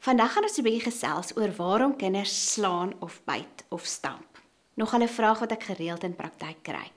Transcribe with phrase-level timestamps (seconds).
[0.00, 4.40] Vandag gaan ons 'n bietjie gesels oor waarom kinders slaan of byt of stamp.
[4.74, 6.92] Nog 'n vraag wat ek gereeld in praktyk kry.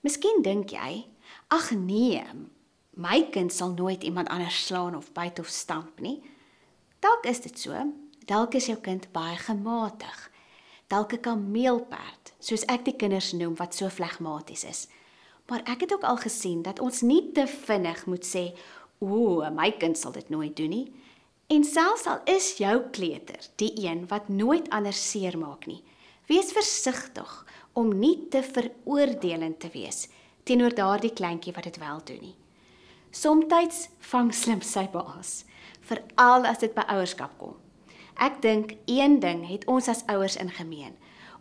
[0.00, 1.06] Miskien dink jy,
[1.48, 2.22] ag nee,
[2.90, 6.22] my kind sal nooit iemand anders slaan of byt of stamp nie.
[7.00, 7.92] Dalk is dit so.
[8.24, 10.30] Dalk is jou kind baie gematig.
[10.86, 14.88] Dalk 'n kameelperd, soos ek die kinders noem wat so flegmaties is.
[15.46, 18.58] Maar ek het ook al gesien dat ons nie te vinnig moet sê,
[18.98, 20.92] "O, my kind sal dit nooit doen nie."
[21.46, 25.82] En selfs al is jou kleuter die een wat nooit anders seermaak nie,
[26.26, 27.34] wees versigtig
[27.72, 30.08] om nie te veroordelend te wees
[30.42, 32.34] teenoor daardie kleintjie wat dit wel doen nie.
[33.14, 35.44] Somstyds vang slim sy baas,
[35.86, 37.54] veral as dit by ouerskap kom.
[38.18, 40.94] Ek dink een ding het ons as ouers in gemeen.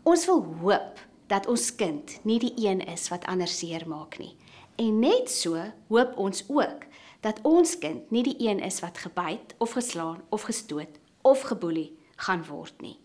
[0.06, 1.02] Ons wil hoop
[1.34, 4.36] dat ons kind nie die een is wat ander seermaak nie.
[4.78, 5.58] En net so
[5.90, 6.86] hoop ons ook
[7.26, 11.90] dat ons kind nie die een is wat gebyt of geslaan of gestoot of geboelie
[12.22, 13.00] gaan word nie.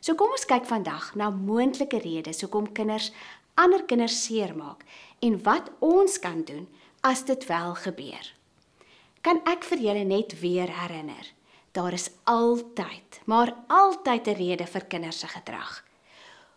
[0.00, 3.10] So kom ons kyk vandag na moontlike redes hoekom kinders
[3.60, 4.86] ander kinders seermaak
[5.26, 6.68] en wat ons kan doen
[7.04, 8.24] as dit wel gebeur.
[9.20, 11.26] Kan ek vir julle net weer herinner?
[11.76, 15.84] Daar is altyd, maar altyd 'n rede vir kinders se gedrag.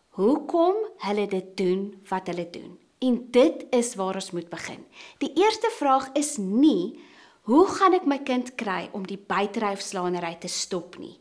[0.09, 2.79] Hoekom hulle dit doen wat hulle doen?
[3.03, 4.85] En dit is waar ons moet begin.
[5.19, 6.99] Die eerste vraag is nie
[7.43, 11.17] hoe gaan ek my kind kry om die buitery of slaanery te stop nie.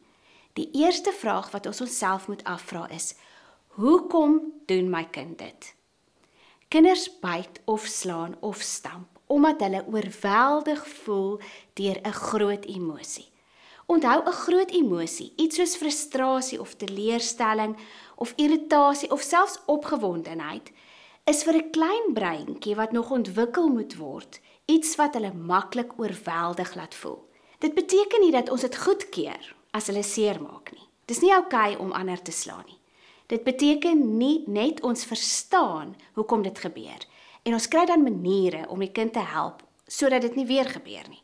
[0.55, 3.15] Die eerste vraag wat ons onsself moet afvra is:
[3.75, 4.39] Hoekom
[4.71, 5.73] doen my kind dit?
[6.69, 11.41] Kinders byt of slaan of stamp omdat hulle oorweldig voel
[11.75, 13.29] deur 'n groot emosie.
[13.87, 17.77] Onthou 'n groot emosie, iets soos frustrasie of teleurstelling
[18.17, 20.71] of irritasie of selfs opgewondenheid
[21.25, 26.75] is vir 'n klein breintjie wat nog ontwikkel moet word, iets wat hulle maklik oorweldig
[26.75, 27.29] laat voel.
[27.59, 30.89] Dit beteken nie dat ons dit goedkeur as hulle seermaak nie.
[31.07, 32.79] Dis nie oukei okay om ander te slaan nie.
[33.27, 37.07] Dit beteken nie net ons verstaan hoekom dit gebeur
[37.43, 41.09] en ons kry dan maniere om die kind te help sodat dit nie weer gebeur
[41.09, 41.23] nie.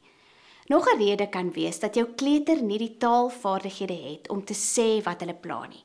[0.69, 5.03] Nog 'n rede kan wees dat jou kleuter nie die taalvaardighede het om te sê
[5.03, 5.85] wat hulle pla nie.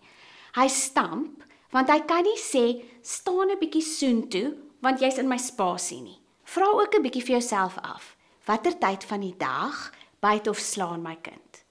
[0.53, 2.66] Hy stamp want hy kan nie sê
[3.01, 6.19] staan 'n bietjie soontoe want jy's in my spasie nie.
[6.44, 8.16] Vra ook 'n bietjie vir jouself af.
[8.45, 11.63] Watter tyd van die dag byt of slaan my kind?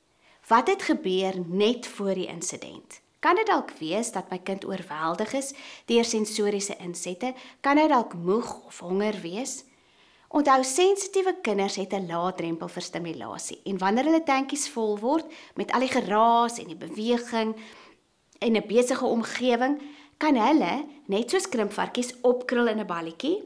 [0.49, 3.01] Wat het gebeur net voor die insident?
[3.21, 5.53] Kan dit dalk wees dat my kind oorweldig is
[5.87, 7.35] deur sensoriese insette?
[7.61, 9.65] Kan hy dalk moeg of honger wees?
[10.29, 15.27] Onthou sensitiewe kinders het 'n lae drempel vir stimulasie en wanneer hulle tandjies vol word
[15.55, 17.55] met al die geraas en die beweging
[18.43, 19.81] en 'n besige omgewing,
[20.19, 23.43] kan hulle net soos krimpvarkies opkrul in 'n balletjie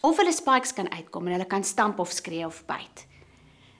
[0.00, 3.06] of hulle spikes kan uitkom en hulle kan stamp of skree of byt.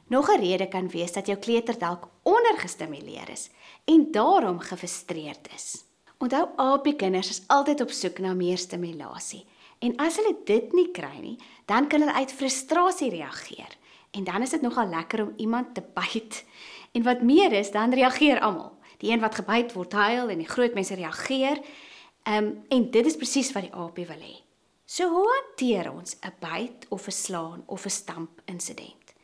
[0.09, 3.51] Nog 'n rede kan wees dat jou kleuter dalk ondergestimuleer is
[3.85, 5.85] en daarom gefrustreerd is.
[6.19, 9.47] Onthou, apie kinders is altyd op soek na meer stimulasie.
[9.79, 13.77] En as hulle dit nie kry nie, dan kan hulle uit frustrasie reageer.
[14.11, 16.45] En dan is dit nogal lekker om iemand te byt.
[16.93, 20.49] En wat meer is, dan reageer almal die een wat gebyt word huil en die
[20.49, 21.61] groot mense reageer.
[22.25, 24.37] Ehm um, en dit is presies wat die AP wil hê.
[24.87, 29.15] So hoe hanteer ons 'n byt of 'n slaan of 'n stamp insident?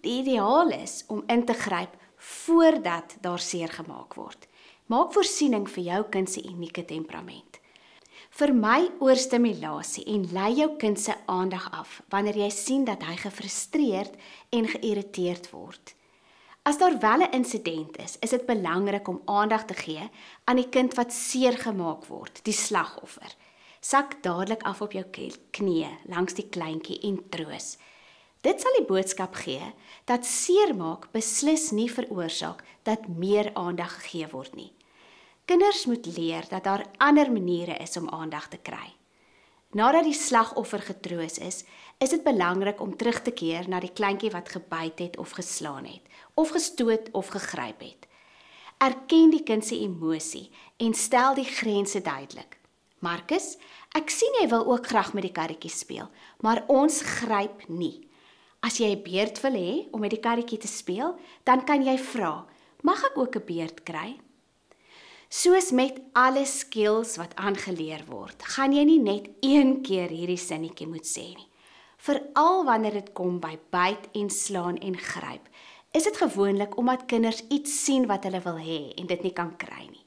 [0.00, 4.46] Die ideaal is om in te gryp voordat daar seer gemaak word.
[4.86, 7.60] Maak voorsiening vir jou kind se unieke temperament.
[8.30, 14.16] Vermy oorstimulasie en lei jou kind se aandag af wanneer jy sien dat hy gefrustreerd
[14.50, 15.94] en geïrriteerd word.
[16.66, 20.10] As daar wel 'n insident is, is dit belangrik om aandag te gee
[20.44, 23.34] aan die kind wat seer gemaak word, die slagoffer.
[23.80, 25.04] Sak dadelik af op jou
[25.50, 27.76] knieë langs die kleintjie en troos.
[28.40, 34.54] Dit sal die boodskap gee dat seermaak beslis nie veroorsaak dat meer aandag gegee word
[34.54, 34.72] nie.
[35.44, 38.94] Kinders moet leer dat daar ander maniere is om aandag te kry.
[39.74, 41.64] Nadat die slagoffer getroos is,
[41.98, 45.88] is dit belangrik om terug te keer na die kleintjie wat gebyt het of geslaan
[45.88, 48.06] het of gestoot of gegryp het.
[48.78, 52.58] Erken die kind se emosie en stel die grense duidelik.
[53.02, 53.56] Markus,
[53.98, 56.06] ek sien jy wil ook graag met die karretjie speel,
[56.42, 58.06] maar ons gryp nie.
[58.62, 61.98] As jy 'n beerd wil hê om met die karretjie te speel, dan kan jy
[61.98, 62.46] vra,
[62.82, 64.23] "Mag ek ook 'n beerd kry?"
[65.34, 70.86] Soos met alle skills wat aangeleer word, gaan jy nie net een keer hierdie sinnetjie
[70.86, 71.48] moet sê nie.
[72.06, 75.48] Veral wanneer dit kom by byt en slaan en gryp,
[75.90, 79.50] is dit gewoonlik omdat kinders iets sien wat hulle wil hê en dit nie kan
[79.58, 80.04] kry nie.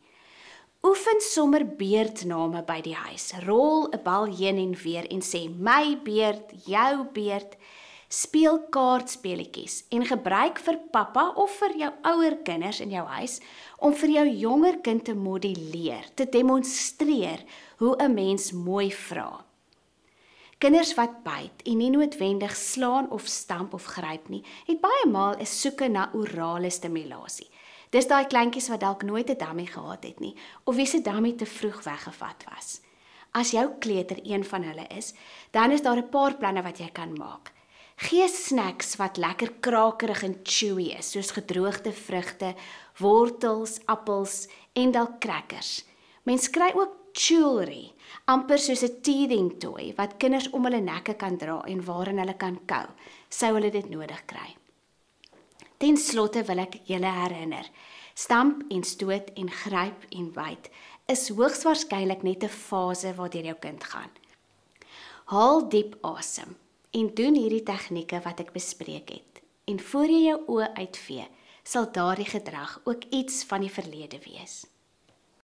[0.88, 3.33] Oefen sommer beerdname by die huis.
[3.44, 7.59] Rol 'n bal heen en weer en sê my beerd, jou beerd.
[8.07, 13.42] Speel kaartspeletjies en gebruik vir pappa of vir jou ouer kinders in jou huis
[13.83, 17.44] om vir jou jonger kind te modelleer, te demonstreer
[17.83, 19.44] hoe 'n mens mooi vra.
[20.57, 25.36] Kinders wat byt en nie noodwendig slaan of stamp of gryp nie, het baie maal
[25.36, 27.50] 'n soeke na orale stimulasie.
[27.89, 31.33] Dis daai kleintjies wat dalk nooit 'n dummy gehad het nie of wie se dummy
[31.33, 32.81] te vroeg weggevat was.
[33.33, 35.13] As jou kleuter een van hulle is,
[35.51, 37.56] dan is daar 'n paar planne wat jy kan maak.
[37.98, 42.52] Gee snacks wat lekker krakerig en chewy is, soos gedroogde vrugte,
[43.02, 44.44] wortels, appels
[44.78, 45.82] en dalk crackers.
[46.30, 47.96] Mens kry ook jewelry,
[48.30, 52.38] amper soos 'n teething toy wat kinders om hulle nekke kan dra en waarin hulle
[52.38, 52.86] kan kou,
[53.30, 54.56] sou hulle dit nodig kry.
[55.80, 57.66] Ten slotte wil ek julle herinner,
[58.14, 60.70] stamp en stoot en gryp en byt
[61.08, 64.12] is hoogs waarskynlik net 'n fase waardeur jou kind gaan.
[65.26, 66.56] Haal diep asem
[66.98, 69.42] en doen hierdie tegnieke wat ek bespreek het.
[69.70, 71.28] En voor jy jou oë uitvee,
[71.68, 74.64] sal daardie gedrag ook iets van die verlede wees.